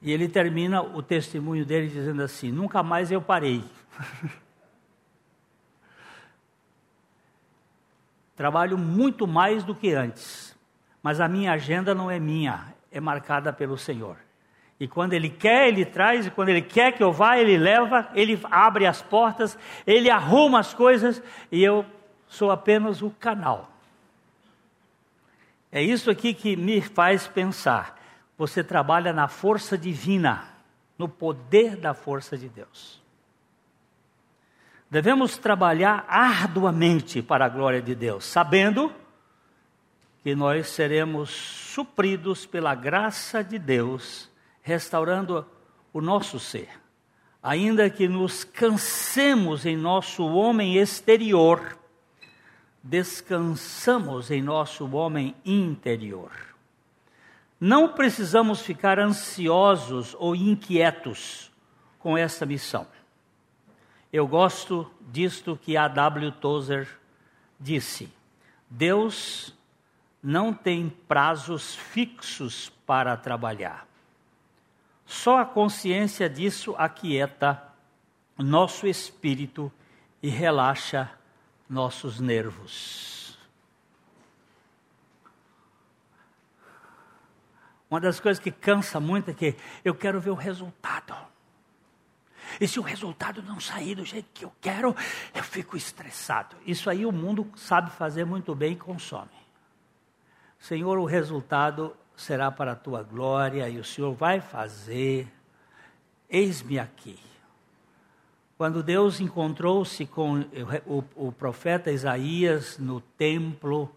[0.00, 3.62] E ele termina o testemunho dele dizendo assim: Nunca mais eu parei.
[8.36, 10.56] Trabalho muito mais do que antes,
[11.02, 14.16] mas a minha agenda não é minha, é marcada pelo Senhor.
[14.80, 18.08] E quando Ele quer, Ele traz, e quando Ele quer que eu vá, Ele leva,
[18.14, 21.84] Ele abre as portas, Ele arruma as coisas, e eu
[22.26, 23.70] sou apenas o canal.
[25.70, 27.98] É isso aqui que me faz pensar.
[28.36, 30.44] Você trabalha na força divina,
[30.98, 33.01] no poder da força de Deus.
[34.92, 38.92] Devemos trabalhar arduamente para a glória de Deus, sabendo
[40.22, 45.46] que nós seremos supridos pela graça de Deus, restaurando
[45.94, 46.68] o nosso ser.
[47.42, 51.78] Ainda que nos cansemos em nosso homem exterior,
[52.82, 56.32] descansamos em nosso homem interior.
[57.58, 61.50] Não precisamos ficar ansiosos ou inquietos
[61.98, 62.86] com essa missão.
[64.12, 66.30] Eu gosto disto que a W.
[66.32, 66.86] Tozer
[67.58, 68.12] disse:
[68.68, 69.54] Deus
[70.22, 73.86] não tem prazos fixos para trabalhar.
[75.06, 77.62] Só a consciência disso aquieta
[78.36, 79.72] nosso espírito
[80.22, 81.10] e relaxa
[81.68, 83.38] nossos nervos.
[87.90, 91.31] Uma das coisas que cansa muito é que eu quero ver o resultado.
[92.60, 94.94] E se o resultado não sair do jeito que eu quero,
[95.34, 96.56] eu fico estressado.
[96.66, 99.30] Isso aí o mundo sabe fazer muito bem e consome.
[100.58, 105.28] Senhor, o resultado será para a tua glória e o Senhor vai fazer.
[106.28, 107.18] Eis-me aqui.
[108.56, 110.40] Quando Deus encontrou-se com
[110.86, 113.92] o, o, profeta Isaías no templo,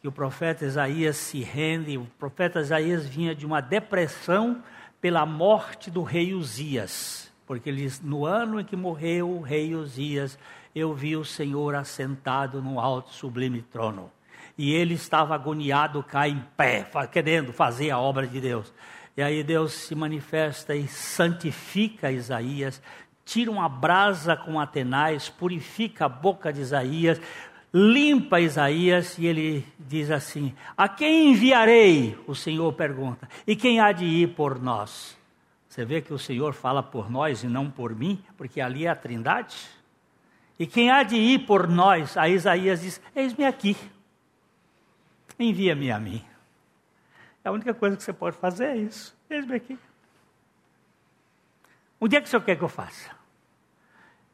[0.00, 4.62] que o profeta Isaías se rende, o profeta Isaías vinha de uma depressão
[4.98, 9.74] pela morte do rei Uzias porque ele diz: No ano em que morreu o rei
[9.74, 10.38] Osias,
[10.74, 14.12] eu vi o Senhor assentado no alto sublime trono.
[14.56, 18.72] E ele estava agoniado cá em pé, querendo fazer a obra de Deus.
[19.16, 22.82] E aí Deus se manifesta e santifica Isaías,
[23.24, 27.20] tira uma brasa com Atenais, purifica a boca de Isaías,
[27.72, 32.18] limpa Isaías e ele diz assim: A quem enviarei?
[32.26, 33.28] O Senhor pergunta.
[33.46, 35.17] E quem há de ir por nós?
[35.78, 38.88] Você vê que o Senhor fala por nós e não por mim, porque ali é
[38.88, 39.56] a Trindade.
[40.58, 42.16] E quem há de ir por nós?
[42.16, 43.76] A Isaías diz: Eis-me aqui,
[45.38, 46.24] envia-me a mim.
[47.44, 49.78] A única coisa que você pode fazer é isso: eis-me aqui.
[52.00, 53.12] O dia que o senhor quer que eu faça?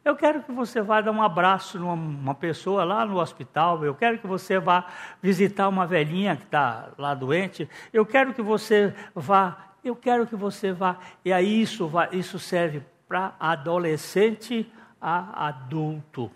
[0.03, 3.85] Eu quero que você vá dar um abraço numa pessoa lá no hospital.
[3.85, 4.87] Eu quero que você vá
[5.21, 7.69] visitar uma velhinha que está lá doente.
[7.93, 10.99] Eu quero que você vá eu quero que você vá.
[11.25, 14.71] E aí isso, isso serve para adolescente
[15.01, 16.31] a adulto.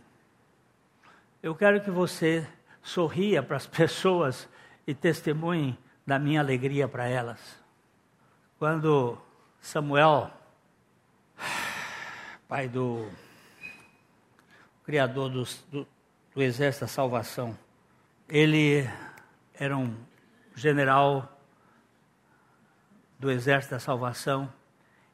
[1.42, 2.46] Eu quero que você
[2.82, 4.48] sorria para as pessoas
[4.86, 7.40] e testemunhe da minha alegria para elas.
[8.58, 9.18] Quando
[9.60, 10.30] Samuel,
[12.48, 13.08] pai do
[14.84, 15.86] criador do, do,
[16.34, 17.56] do exército da salvação,
[18.28, 18.88] ele
[19.54, 19.94] era um
[20.54, 21.37] general
[23.18, 24.52] do Exército da Salvação.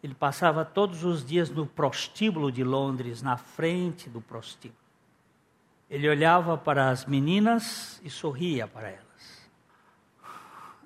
[0.02, 4.78] Ele passava todos os dias no prostíbulo de Londres, na frente do prostíbulo.
[5.88, 9.50] Ele olhava para as meninas e sorria para elas.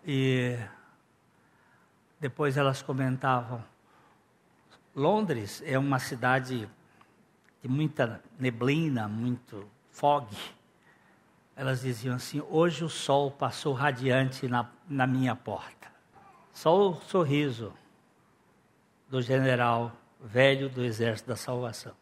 [0.07, 0.59] E
[2.21, 3.65] Depois elas comentavam:
[4.95, 6.69] Londres é uma cidade
[7.63, 10.27] de muita neblina, muito fog.
[11.55, 15.89] Elas diziam assim: hoje o sol passou radiante na, na minha porta.
[16.59, 17.73] Só o sorriso
[19.09, 21.93] do general velho do Exército da Salvação.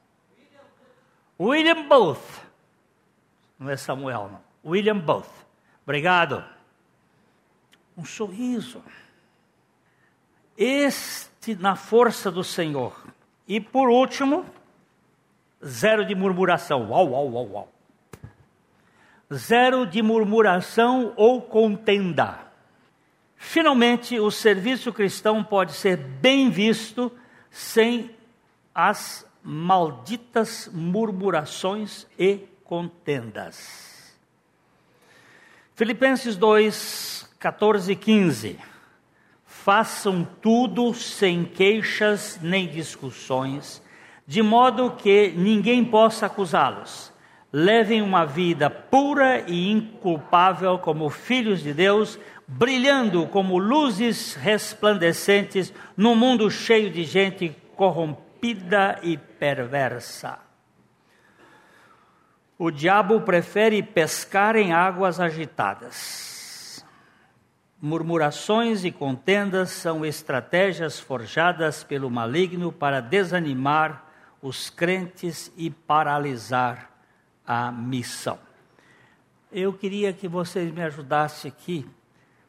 [1.38, 2.40] William Booth.
[3.58, 4.72] Não é Samuel, não.
[4.72, 5.28] William Booth.
[5.84, 6.42] Obrigado.
[7.98, 8.82] Um sorriso.
[10.56, 12.98] Este na força do Senhor.
[13.46, 14.46] E por último,
[15.62, 16.88] zero de murmuração.
[16.88, 17.72] Uau, uau, uau, uau.
[19.30, 22.45] Zero de murmuração ou contenda.
[23.36, 27.12] Finalmente, o serviço cristão pode ser bem visto
[27.50, 28.10] sem
[28.74, 34.16] as malditas murmurações e contendas.
[35.74, 38.58] Filipenses 2, 14 e 15.
[39.44, 43.82] Façam tudo sem queixas nem discussões,
[44.26, 47.12] de modo que ninguém possa acusá-los.
[47.58, 56.14] Levem uma vida pura e inculpável como filhos de Deus, brilhando como luzes resplandecentes num
[56.14, 60.38] mundo cheio de gente corrompida e perversa.
[62.58, 66.84] O diabo prefere pescar em águas agitadas.
[67.80, 74.04] Murmurações e contendas são estratégias forjadas pelo maligno para desanimar
[74.42, 76.95] os crentes e paralisar
[77.46, 78.38] a missão.
[79.52, 81.88] Eu queria que vocês me ajudassem aqui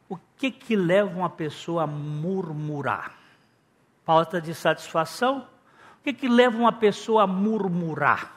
[0.08, 3.14] o que que leva uma pessoa a murmurar?
[4.04, 5.46] Falta de satisfação?
[6.00, 8.32] O que que leva uma pessoa a murmurar?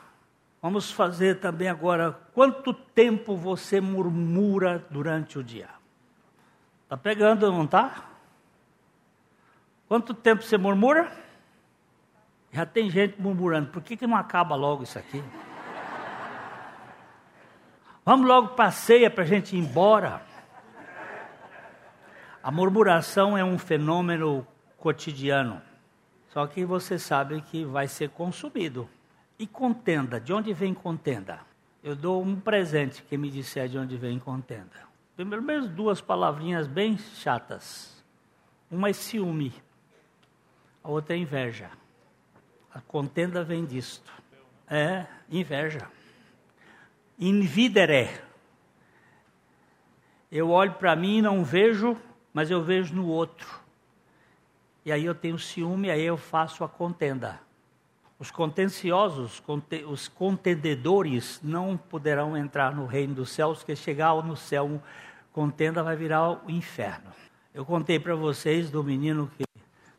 [0.61, 5.69] Vamos fazer também agora quanto tempo você murmura durante o dia?
[6.87, 8.03] Tá pegando, não tá?
[9.87, 11.11] Quanto tempo você murmura?
[12.51, 13.69] Já tem gente murmurando.
[13.69, 15.23] Por que, que não acaba logo isso aqui?
[18.03, 20.25] Vamos logo para ceia para a gente ir embora.
[22.41, 24.45] A murmuração é um fenômeno
[24.77, 25.61] cotidiano,
[26.29, 28.89] só que você sabe que vai ser consumido.
[29.37, 31.41] E contenda, de onde vem contenda?
[31.83, 34.89] Eu dou um presente que me disser de onde vem contenda.
[35.15, 38.03] Pelo menos duas palavrinhas bem chatas.
[38.71, 39.53] Uma é ciúme,
[40.83, 41.69] a outra é inveja.
[42.73, 44.11] A contenda vem disto.
[44.67, 45.87] É inveja.
[47.21, 48.09] Invidere.
[50.29, 51.97] Eu olho para mim e não vejo
[52.33, 53.47] mas eu vejo no outro.
[54.85, 57.39] E aí eu tenho ciúme, aí eu faço a contenda.
[58.17, 59.41] Os contenciosos,
[59.87, 64.81] os contendedores não poderão entrar no reino dos céus, porque chegar no céu,
[65.31, 67.11] contenda vai virar o inferno.
[67.53, 69.43] Eu contei para vocês do menino que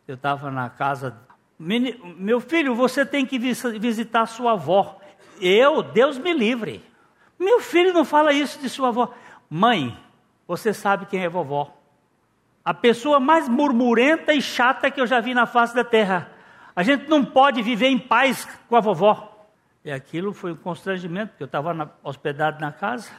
[0.07, 1.17] eu estava na casa.
[1.59, 5.01] Meu filho, você tem que visitar sua avó.
[5.41, 6.83] Eu, Deus me livre.
[7.43, 9.13] Meu filho não fala isso de sua avó.
[9.51, 9.97] Mãe,
[10.47, 11.77] você sabe quem é vovó.
[12.65, 16.31] A pessoa mais murmurenta e chata que eu já vi na face da terra.
[16.75, 19.47] A gente não pode viver em paz com a vovó.
[19.85, 23.11] E aquilo foi um constrangimento, porque eu estava hospedado na casa.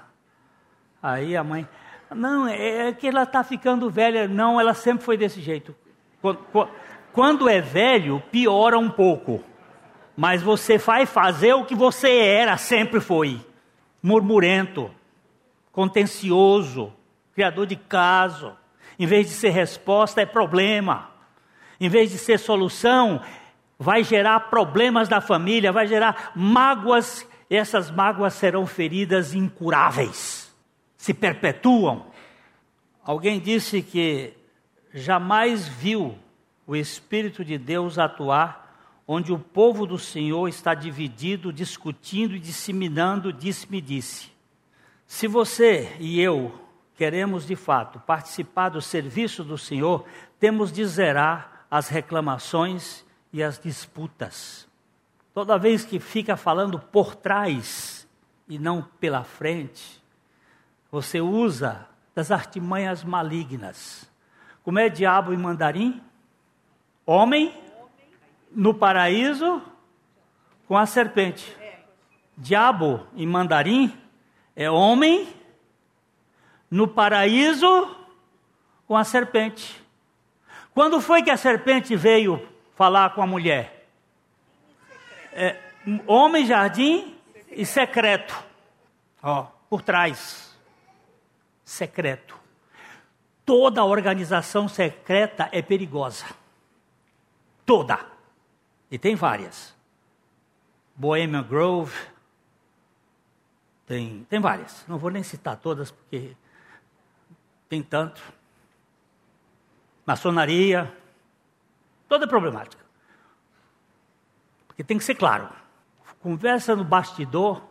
[1.01, 1.67] Aí a mãe,
[2.09, 4.28] não, é, é que ela está ficando velha.
[4.28, 5.76] Não, ela sempre foi desse jeito.
[6.21, 6.39] Quando,
[7.11, 9.43] quando é velho, piora um pouco.
[10.15, 13.41] Mas você vai fazer o que você era, sempre foi.
[14.04, 14.91] Murmurento,
[15.72, 16.93] contencioso,
[17.34, 18.56] criador de caso
[18.97, 21.10] em vez de ser resposta, é problema.
[21.80, 23.22] Em vez de ser solução,
[23.78, 30.56] vai gerar problemas da família, vai gerar mágoas, e essas mágoas serão feridas incuráveis,
[30.95, 32.06] se perpetuam.
[33.04, 34.34] Alguém disse que
[34.93, 36.18] jamais viu
[36.66, 38.62] o Espírito de Deus atuar
[39.08, 44.32] onde o povo do Senhor está dividido, discutindo e disseminando disse-me disse.
[45.06, 46.60] Se você e eu
[46.95, 50.06] queremos de fato participar do serviço do Senhor,
[50.39, 54.68] temos de zerar as reclamações e as disputas.
[55.34, 58.08] Toda vez que fica falando por trás
[58.47, 60.01] e não pela frente,
[60.91, 64.10] você usa das artimanhas malignas.
[64.64, 66.01] Como é diabo em mandarim?
[67.06, 67.54] Homem
[68.56, 69.62] no paraíso
[70.68, 71.56] com a serpente.
[72.38, 73.95] Diabo em mandarim
[74.56, 75.28] é homem
[76.70, 77.95] no paraíso
[78.88, 79.82] com a serpente.
[80.74, 83.88] Quando foi que a serpente veio falar com a mulher?
[85.32, 85.60] É,
[86.08, 87.16] homem, jardim
[87.51, 88.36] e secreto.
[89.22, 90.58] Ó, por trás.
[91.64, 92.39] Secreto.
[93.45, 96.26] Toda organização secreta é perigosa.
[97.66, 98.12] Toda.
[98.94, 99.76] E tem várias.
[100.96, 101.98] Bohemian Grove.
[103.88, 104.86] Tem, tem várias.
[104.88, 106.38] Não vou nem citar todas, porque
[107.68, 108.22] tem tanto.
[110.06, 110.96] Maçonaria.
[112.08, 112.86] Toda problemática.
[114.68, 115.50] Porque tem que ser claro.
[116.20, 117.64] Conversa no bastidor,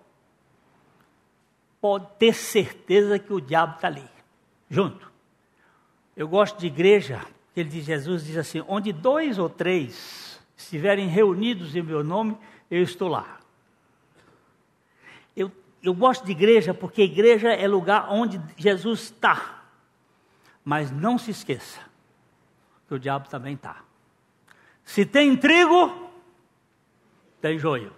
[1.80, 4.10] pode ter certeza que o diabo está ali,
[4.68, 5.08] junto.
[6.16, 10.31] Eu gosto de igreja, porque ele diz, Jesus diz assim: onde dois ou três
[10.64, 12.36] estiverem reunidos em meu nome,
[12.70, 13.38] eu estou lá.
[15.36, 15.50] Eu,
[15.82, 19.62] eu gosto de igreja porque igreja é lugar onde Jesus está.
[20.64, 21.80] Mas não se esqueça
[22.86, 23.82] que o diabo também está.
[24.84, 26.10] Se tem trigo,
[27.40, 27.92] tem joio.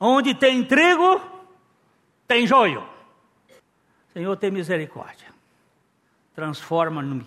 [0.00, 1.20] Onde tem trigo,
[2.26, 2.86] tem joio.
[4.12, 5.28] Senhor, tem misericórdia.
[6.34, 7.26] Transforma-me.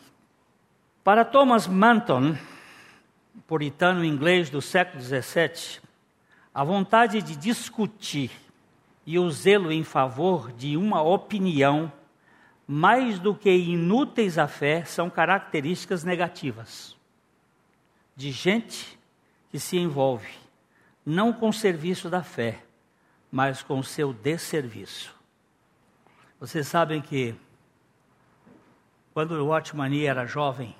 [1.03, 2.37] Para Thomas Manton,
[3.47, 5.81] puritano inglês do século XVII,
[6.53, 8.31] a vontade de discutir
[9.05, 11.91] e o zelo em favor de uma opinião,
[12.67, 16.95] mais do que inúteis à fé, são características negativas
[18.15, 18.99] de gente
[19.49, 20.41] que se envolve
[21.05, 22.63] não com o serviço da fé,
[23.31, 25.15] mas com o seu desserviço.
[26.39, 27.35] Vocês sabem que
[29.13, 30.75] quando o Watchmani era jovem,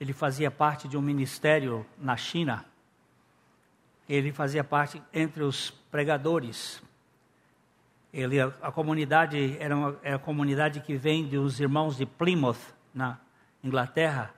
[0.00, 2.64] ele fazia parte de um ministério na China.
[4.08, 6.82] Ele fazia parte entre os pregadores.
[8.12, 13.18] Ele, a comunidade era, uma, era a comunidade que vem dos irmãos de Plymouth, na
[13.62, 14.32] Inglaterra.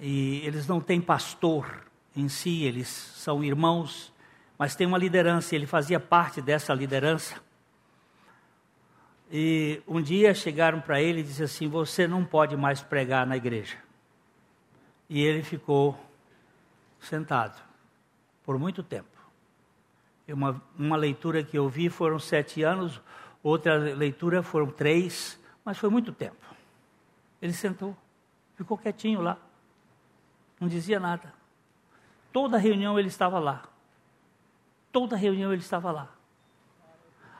[0.00, 1.84] E eles não têm pastor
[2.16, 4.12] em si, eles são irmãos,
[4.56, 7.40] mas tem uma liderança, ele fazia parte dessa liderança.
[9.30, 13.36] E um dia chegaram para ele e disseram assim: Você não pode mais pregar na
[13.36, 13.76] igreja.
[15.12, 15.94] E ele ficou
[16.98, 17.62] sentado
[18.42, 19.10] por muito tempo.
[20.26, 22.98] Uma, uma leitura que eu vi foram sete anos,
[23.42, 26.42] outra leitura foram três, mas foi muito tempo.
[27.42, 27.94] Ele sentou,
[28.54, 29.36] ficou quietinho lá,
[30.58, 31.30] não dizia nada.
[32.32, 33.64] Toda reunião ele estava lá.
[34.90, 36.08] Toda reunião ele estava lá.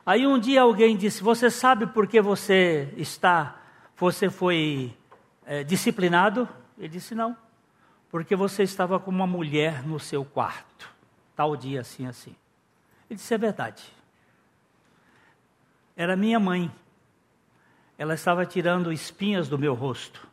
[0.05, 3.59] Aí um dia alguém disse: Você sabe por que você está,
[3.97, 4.95] você foi
[5.43, 6.47] é, disciplinado?
[6.77, 7.35] Ele disse: Não,
[8.13, 10.87] porque você estava com uma mulher no seu quarto,
[11.35, 12.35] tal dia assim, assim.
[13.09, 13.83] Ele disse: É verdade.
[15.97, 16.71] Era minha mãe.
[17.97, 20.27] Ela estava tirando espinhas do meu rosto.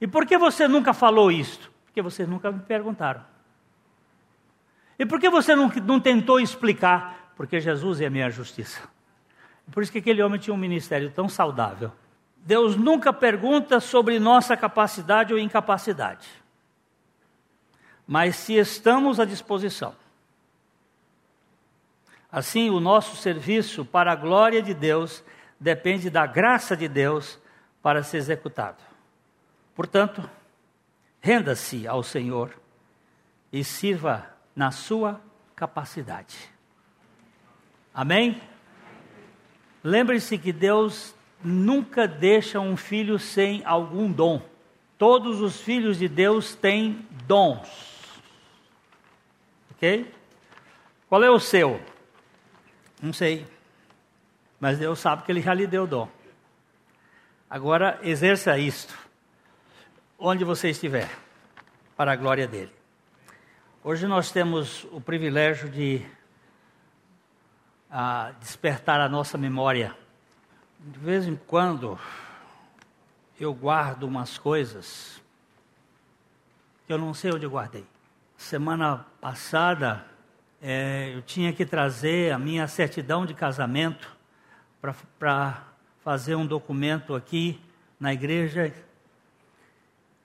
[0.00, 1.70] E por que você nunca falou isto?
[1.84, 3.22] Porque vocês nunca me perguntaram.
[4.98, 7.34] E por que você não, não tentou explicar?
[7.36, 8.80] Porque Jesus é a minha justiça.
[9.70, 11.92] Por isso que aquele homem tinha um ministério tão saudável.
[12.42, 16.28] Deus nunca pergunta sobre nossa capacidade ou incapacidade.
[18.06, 19.94] Mas se estamos à disposição.
[22.30, 25.22] Assim, o nosso serviço para a glória de Deus
[25.58, 27.38] depende da graça de Deus
[27.82, 28.82] para ser executado.
[29.74, 30.28] Portanto,
[31.22, 32.52] Renda-se ao Senhor
[33.52, 34.26] e sirva
[34.56, 35.20] na sua
[35.54, 36.36] capacidade.
[37.94, 38.42] Amém?
[39.84, 44.42] Lembre-se que Deus nunca deixa um filho sem algum dom.
[44.96, 47.68] Todos os filhos de Deus têm dons.
[49.72, 50.12] Ok?
[51.08, 51.80] Qual é o seu?
[53.02, 53.46] Não sei.
[54.60, 56.08] Mas Deus sabe que Ele já lhe deu dom.
[57.50, 59.02] Agora exerça isto
[60.24, 61.10] onde você estiver,
[61.96, 62.72] para a glória dele.
[63.82, 66.06] Hoje nós temos o privilégio de
[67.90, 69.96] ah, despertar a nossa memória.
[70.84, 71.96] De vez em quando
[73.38, 75.22] eu guardo umas coisas
[76.84, 77.86] que eu não sei onde eu guardei.
[78.36, 80.04] Semana passada
[80.60, 84.08] é, eu tinha que trazer a minha certidão de casamento
[85.20, 85.62] para
[86.02, 87.60] fazer um documento aqui
[88.00, 88.74] na igreja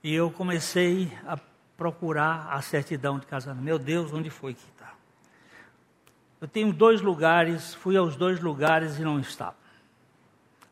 [0.03, 1.37] e eu comecei a
[1.77, 3.63] procurar a certidão de casamento.
[3.63, 4.91] Meu Deus, onde foi que está?
[6.41, 9.66] Eu tenho dois lugares, fui aos dois lugares e não estava.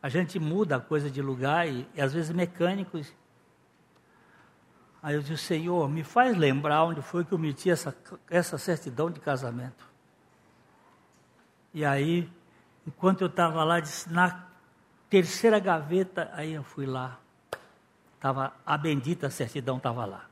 [0.06, 3.12] A gente muda a coisa de lugar e, e às vezes mecânicos.
[5.02, 7.98] Aí eu disse, Senhor, me faz lembrar onde foi que eu meti essa,
[8.30, 9.84] essa certidão de casamento.
[11.74, 12.30] E aí,
[12.86, 14.46] enquanto eu estava lá, disse, na
[15.10, 17.18] terceira gaveta, aí eu fui lá.
[18.20, 20.28] Tava, a bendita certidão estava lá.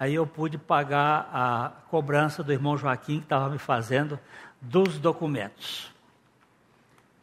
[0.00, 4.18] Aí eu pude pagar a cobrança do irmão Joaquim, que estava me fazendo,
[4.60, 5.94] dos documentos.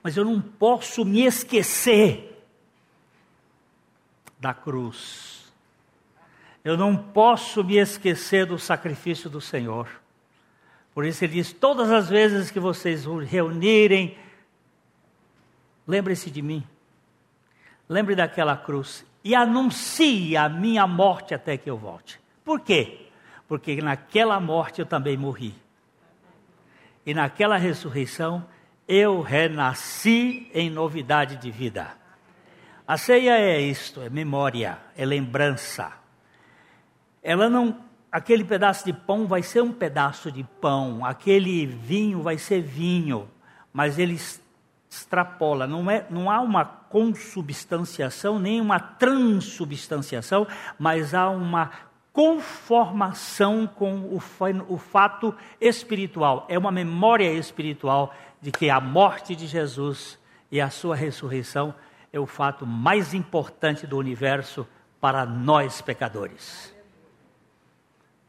[0.04, 2.46] Mas eu não posso me esquecer
[4.38, 5.52] da cruz.
[6.64, 9.88] Eu não posso me esquecer do sacrifício do Senhor.
[10.94, 14.18] Por isso ele diz: todas as vezes que vocês reunirem,
[15.88, 16.68] lembre-se de mim.
[17.88, 22.20] Lembre daquela cruz e anuncie a minha morte até que eu volte.
[22.44, 23.08] Por quê?
[23.48, 25.54] Porque naquela morte eu também morri.
[27.06, 28.46] E naquela ressurreição
[28.88, 31.92] eu renasci em novidade de vida.
[32.86, 35.92] A ceia é isto, é memória, é lembrança.
[37.22, 37.78] Ela não,
[38.12, 43.30] aquele pedaço de pão vai ser um pedaço de pão, aquele vinho vai ser vinho,
[43.72, 44.20] mas ele
[44.90, 50.46] extrapola, não, é, não há uma consubstanciação, nem uma transubstanciação,
[50.78, 51.72] mas há uma
[52.12, 54.22] conformação com o,
[54.68, 56.46] o fato espiritual.
[56.48, 58.14] É uma memória espiritual
[58.44, 60.20] de que a morte de Jesus
[60.52, 61.74] e a sua ressurreição
[62.12, 64.68] é o fato mais importante do universo
[65.00, 66.76] para nós pecadores.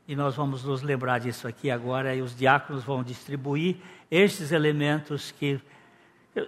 [0.07, 5.33] E nós vamos nos lembrar disso aqui agora, e os diáconos vão distribuir estes elementos
[5.33, 5.61] que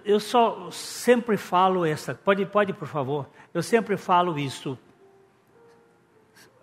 [0.05, 2.15] eu, só sempre falo essa.
[2.15, 3.27] Pode, pode, por favor.
[3.53, 4.77] Eu sempre falo isso.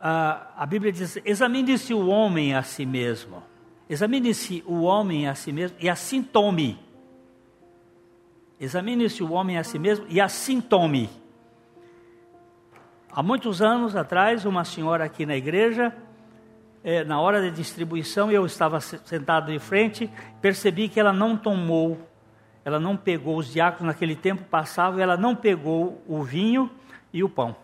[0.01, 3.43] Ah, a Bíblia diz: examine-se o homem a si mesmo.
[3.89, 6.79] Examine-se o homem a si mesmo e assim tome.
[8.65, 11.09] Examine-se o homem a si mesmo e assim tome.
[13.13, 15.95] Há muitos anos atrás, uma senhora aqui na igreja,
[16.83, 20.11] eh, na hora da distribuição, eu estava sentado de frente,
[20.41, 21.99] percebi que ela não tomou
[22.65, 26.71] ela não pegou, os diáconos naquele tempo passavam, ela não pegou o vinho
[27.13, 27.55] e o pão.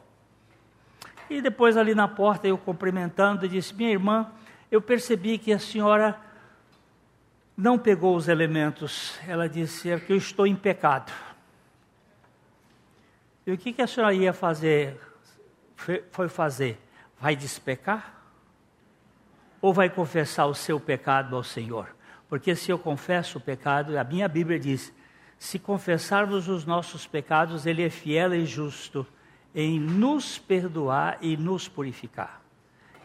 [1.31, 4.27] E depois ali na porta, eu cumprimentando, disse: Minha irmã,
[4.71, 6.21] eu percebi que a senhora
[7.61, 9.19] não pegou os elementos.
[9.29, 11.13] Ela disse: É que eu estou em pecado.
[13.47, 14.99] E o que, que a senhora ia fazer?
[16.11, 16.79] Foi fazer?
[17.21, 18.19] Vai despecar?
[19.61, 21.95] Ou vai confessar o seu pecado ao Senhor?
[22.29, 24.93] Porque se eu confesso o pecado, a minha Bíblia diz:
[25.39, 29.07] se confessarmos os nossos pecados, Ele é fiel e justo
[29.55, 32.41] em nos perdoar e nos purificar.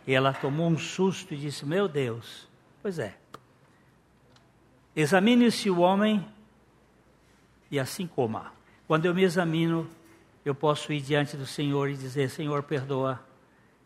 [0.06, 2.48] E ela tomou um susto e disse: Meu Deus,
[2.82, 3.18] pois é.
[4.96, 6.26] Examine-se o homem
[7.70, 8.54] e assim coma.
[8.88, 9.88] Quando eu me examino,
[10.44, 13.20] eu posso ir diante do Senhor e dizer: Senhor, perdoa.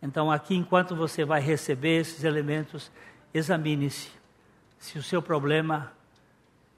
[0.01, 2.91] Então, aqui, enquanto você vai receber esses elementos,
[3.34, 4.20] examine-se
[4.80, 5.91] se o seu problema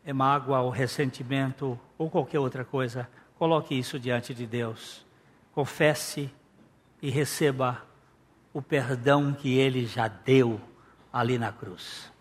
[0.04, 3.08] é mágoa ou ressentimento ou qualquer outra coisa,
[3.38, 5.06] coloque isso diante de Deus.
[5.54, 6.30] Confesse
[7.02, 7.86] e receba
[8.52, 10.60] o perdão que ele já deu
[11.14, 12.12] ali na cruz.